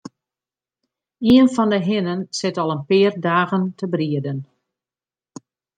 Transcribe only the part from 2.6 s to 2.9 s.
al in